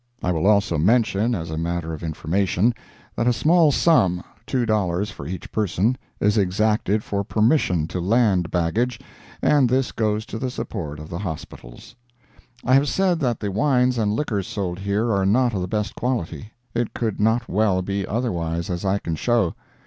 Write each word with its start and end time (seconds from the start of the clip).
I 0.23 0.31
will 0.31 0.47
also 0.47 0.79
mention, 0.79 1.35
as 1.35 1.51
a 1.51 1.59
matter 1.59 1.93
of 1.93 2.01
information, 2.01 2.73
that 3.15 3.27
a 3.27 3.31
small 3.31 3.71
sum 3.71 4.23
(two 4.47 4.65
dollars 4.65 5.11
for 5.11 5.27
each 5.27 5.51
person) 5.51 5.95
is 6.19 6.39
exacted 6.39 7.03
for 7.03 7.23
permission 7.23 7.85
to 7.89 7.99
land 7.99 8.49
baggage, 8.49 8.99
and 9.43 9.69
this 9.69 9.91
goes 9.91 10.25
to 10.25 10.39
the 10.39 10.49
support 10.49 10.97
of 10.97 11.07
the 11.09 11.19
hospitals. 11.19 11.95
I 12.65 12.73
have 12.73 12.87
said 12.89 13.19
that 13.19 13.39
the 13.39 13.51
wines 13.51 13.99
and 13.99 14.13
liquors 14.15 14.47
sold 14.47 14.79
here 14.79 15.11
are 15.11 15.23
not 15.23 15.53
of 15.53 15.61
the 15.61 15.67
best 15.67 15.93
quality. 15.93 16.51
It 16.73 16.95
could 16.95 17.19
not 17.19 17.47
well 17.47 17.83
be 17.83 18.03
otherwise, 18.07 18.71
as 18.71 18.83
I 18.83 18.97
can 18.97 19.13
show. 19.15 19.53